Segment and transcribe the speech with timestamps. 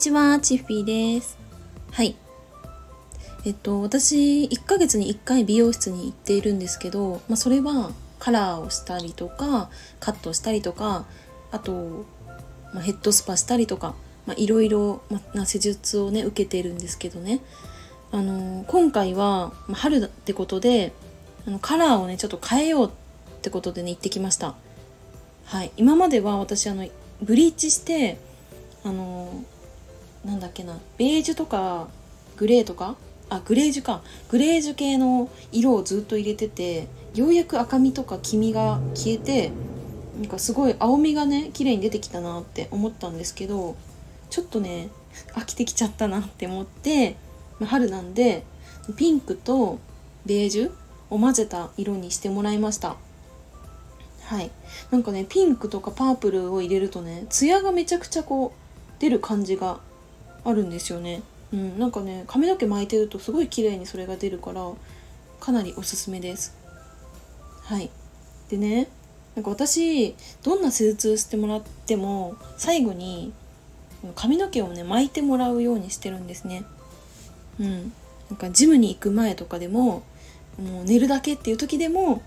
[0.00, 1.36] ちは、チッフィーです。
[1.90, 2.16] はい。
[3.44, 9.68] えっと、私、1ヶ月に1回美容室に行っているんですけど、まあ、それはカラーをしたりとか、
[10.00, 11.04] カットしたりとか、
[11.50, 12.06] あと、
[12.72, 13.94] まあ、ヘッドスパしたりとか、
[14.24, 15.02] まあ、いろいろ
[15.34, 17.40] な施術をね、受けてるんですけどね。
[18.10, 20.94] あの今回は、まあ、春ってことで、
[21.46, 22.90] あのカラーをね、ちょっと変えようっ
[23.42, 24.54] てことでね、行ってきました。
[25.44, 25.72] はい。
[25.76, 26.88] 今までは私、あの、
[27.20, 28.16] ブリーチして、
[28.82, 29.44] あの
[30.24, 31.88] なんだっけなベージュとか
[32.36, 32.96] グレーとか？
[33.28, 34.02] あグレージュか。
[34.28, 39.52] グレージュ系の色をずっと入れててようやく赤みとか黄身が消えて
[40.18, 43.76] なんかすごい青みがね綺麗に出てきたなって思ったんですけど
[44.30, 44.88] ちょっとね
[45.34, 47.16] 飽きてきちゃったなって思って、
[47.58, 48.44] まあ、春なんで
[48.96, 49.78] ピンクと
[50.26, 50.72] ベージュ
[51.08, 52.96] を混ぜた色にしてもらいました。
[54.24, 54.50] はい。
[54.90, 59.80] なんかねピンクとかパープルを入れるとねツヤがめちゃくちゃこう出る感じが
[60.44, 61.22] あるんですよね。
[61.52, 64.70] うんなんかね髪の毛巻いてるとすごい綺麗にそれが出るから
[65.40, 66.54] かなりおすすめです。
[67.62, 67.90] はい。
[68.48, 68.88] でね
[69.36, 73.32] なんか私どんな施術してもらっても最後に
[74.14, 76.64] 髪の毛をね巻いてもらうようにしてるんですね。
[77.58, 77.92] うん。
[78.30, 80.02] なんかジムに行く前とかでも
[80.58, 82.22] もう寝るだけっていう時でも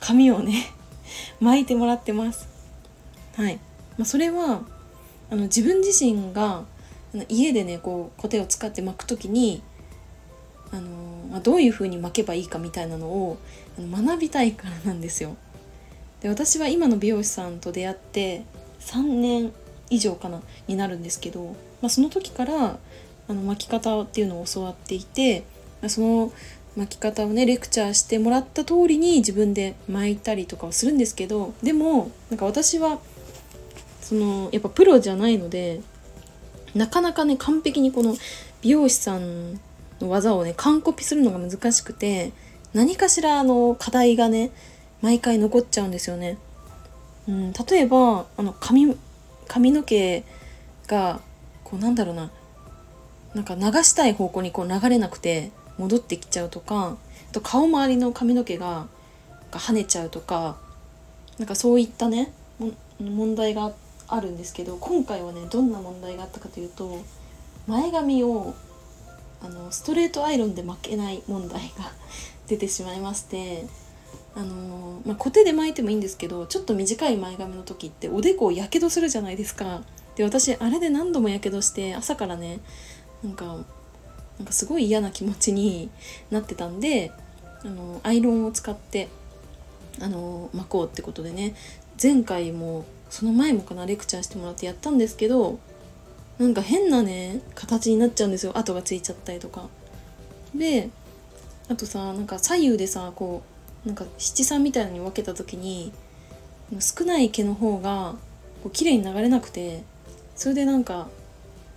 [0.00, 0.66] 髪をね
[1.40, 2.46] 巻いてもらってます。
[3.36, 3.58] はい、
[3.96, 4.62] まあ、それは
[5.30, 6.64] あの自分自身が
[7.28, 9.62] 家でねこうコテを使って巻く時に
[10.72, 10.90] あの、
[11.30, 13.38] まあ、どういう風に巻けばいいかみたいなのを
[13.78, 15.36] 学びたいからなんですよ。
[16.20, 18.44] で私は今の美容師さんと出会って
[18.80, 19.52] 3年
[19.90, 22.78] 以上かなになるんですけど、まあ、その時から
[23.28, 25.44] あの巻き方っていうのを教わっていて
[25.88, 26.32] その
[26.76, 32.98] 巻き方をねレクチャーしてもらった通りに自分で巻いたりとかをするんですけどでもなんか私は
[34.00, 35.80] そのやっぱプロじゃないので
[36.76, 38.14] なかなかね完璧にこの
[38.62, 39.54] 美容師さん
[40.00, 42.32] の技をね完コピするのが難しくて
[42.74, 44.50] 何かしらの課題がね
[45.00, 46.38] 毎回残っちゃうんですよね。
[47.28, 48.96] うん、例えばあの髪
[49.48, 50.22] 髪の毛
[50.86, 51.20] が
[51.64, 52.30] こうなんだろうな
[53.34, 56.96] なんか流したい方向にこう流れなくて戻ってきちゃうとか
[57.30, 58.86] あと顔周りの髪の毛が
[59.50, 60.56] 跳ねちゃうとか
[61.38, 62.32] なんかそういったね
[63.00, 63.74] 問題があっ
[64.08, 66.98] あるんですけど今回はねどんな問題があったかというと
[67.66, 68.54] 前髪を
[69.42, 71.92] あのストレートアイロンで巻けない問題が
[72.46, 73.66] 出てしまいまして
[74.34, 79.82] あのまあ、コテで巻いてもいいんですけどちょっと短い前髪の時っておでこをやけどするじゃないですか。
[80.14, 82.60] で私あれで何度もやけどして朝からね
[83.24, 83.64] なんか
[84.38, 85.88] なんかすごい嫌な気持ちに
[86.30, 87.12] なってたんで
[87.64, 89.08] あのアイロンを使って
[90.02, 91.54] あの巻こうってことでね
[92.02, 95.58] 前回もその前もかなレクチャーしてもらってやったんですけど
[96.38, 98.52] なんか変なね形になっちゃうんですよ。
[98.56, 99.68] 跡がついちゃったりとか。
[100.54, 100.90] で
[101.68, 103.42] あとさなんか左右でさこ
[103.84, 105.92] うなんか七三みたいのに分けた時に
[106.80, 108.14] 少ない毛の方が
[108.62, 109.82] こう綺麗に流れなくて
[110.34, 111.08] それでなんか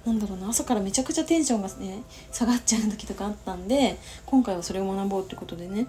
[0.05, 5.87] なんだろうな朝からめちゃくちゃテンションがね下がっちゃう時とかあったんで今回はそれを学ぼうってことでね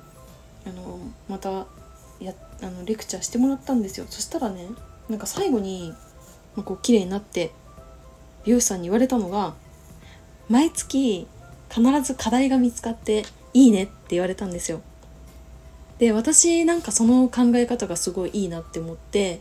[0.67, 0.99] あの
[1.29, 1.67] また
[2.21, 4.06] やあのレクチャーしてもらったんですよ。
[4.09, 4.67] そしたらね
[5.10, 5.93] なんか最後に、
[6.56, 7.50] まあ、こう綺麗になって
[8.44, 9.54] 美容師さんに言われたのが
[10.48, 11.26] 毎月
[11.69, 14.81] 必ず課題が見つかっていいねって言われたんですよ。
[15.99, 19.41] で私なんかその考え方がすごいいいなって思って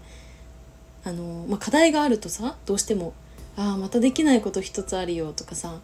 [1.06, 3.14] あの、まあ、課題があるとさどうしても
[3.56, 5.80] ああまたできないこと一つあるよとかさ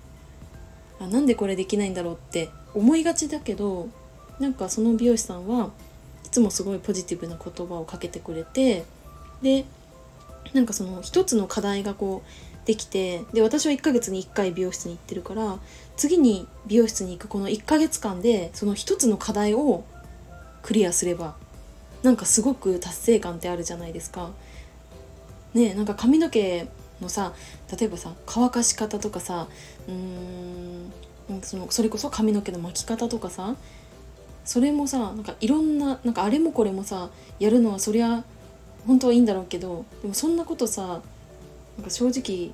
[0.99, 3.87] あなんでこれできないんだろうって思いがちだけど
[4.39, 5.69] なんかその美容師さんは
[6.25, 8.83] いつもすごいポジティブな言葉をかけてくれて
[9.41, 9.65] で
[10.53, 15.57] なんかその一つの課題がこうできてで私は1ヶ月に1回美容室に行ってるから
[15.97, 19.83] 次に美容室に行くこの1ヶ月間でその一つの課題を
[20.63, 21.35] クリアすれば
[22.03, 24.31] なんかすごく達成感ってあるじゃないですか。
[25.53, 26.67] ねなんか髪の毛
[27.01, 27.33] のさ
[27.79, 29.47] 例えばさ乾かし方とかさ
[29.87, 33.55] うーんそのそれこそ髪の毛の巻き方とかさ
[34.43, 38.23] それもさなんかいろんななんかあれもこれもさやるのはそりゃ
[38.87, 41.01] 本当はいいんだろうけどでもそんなことさ
[41.77, 42.51] なんか正直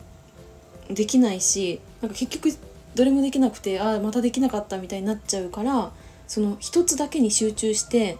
[0.93, 2.57] できないしなんか結局
[2.95, 5.91] どれもできなくてああまたできなかったみたいになっちゃうから
[6.27, 8.17] その一つだけに集中して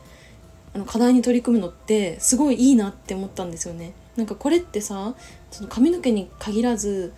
[0.74, 3.94] あの課題に取り組むのってすごいいいなって思ったんですよね。
[4.16, 5.14] なんかこれってさ
[5.52, 7.14] その髪の毛に限らず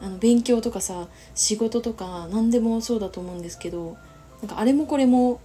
[0.00, 3.96] あの勉強とかさ仕事とか何でもそうだと思うんですけど
[4.42, 5.40] なんかあれもこれも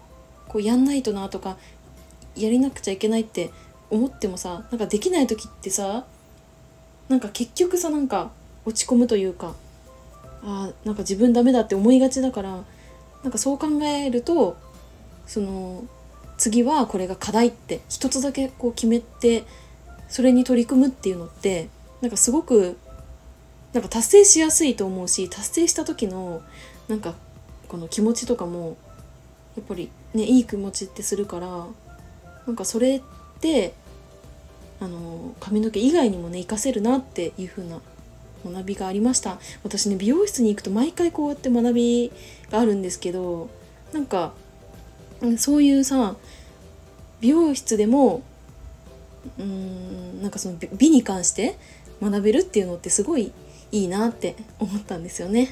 [0.48, 1.58] こうやんないとなとか
[2.36, 3.52] やりなくちゃいけないって
[3.94, 6.06] 思ってもさなんかできない時ってさ
[7.10, 8.32] なんか結局さなんか
[8.66, 9.54] 落ち込むというか
[10.44, 12.64] あなんか自分ダメだって思いがちだから
[13.24, 14.58] なんかそう考えると
[15.26, 15.84] その
[16.38, 19.44] 次はこれが課題って一つだけこう決めて
[20.10, 21.70] それに取り組むっていうのって
[22.02, 22.78] なんかすごく
[23.72, 26.42] なんか達成しやすいと思うし達成した時の
[26.88, 27.16] なんか
[27.68, 28.78] この気持ちとかも
[29.56, 31.66] やっぱりねいい気持ちってするから
[32.46, 33.02] なんかそれっ
[33.40, 33.74] て
[34.84, 37.80] あの髪の毛以外にもね活かせるなっていう風な
[38.46, 42.12] 学びがありました私ね美容室に行くと毎回こうやって学び
[42.52, 43.50] があるんですけど
[43.94, 44.34] なんか
[45.38, 46.18] そういうさ
[47.22, 48.24] 美容室でも
[49.40, 51.56] うんなんかその美に関して
[52.02, 53.32] 学べるっていうのってすごい
[53.72, 55.50] いいなって思ったんですよね。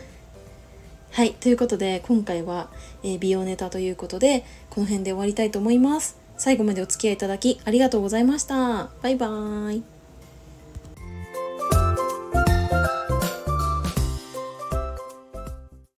[1.12, 1.34] はい。
[1.34, 2.70] ということで、今回は、
[3.04, 6.18] え、美容ネタということで、この辺で終わりたいと思います。
[6.42, 8.90] 最後までお付き合いいただきありがとうございました。
[9.04, 9.91] バイバーイ。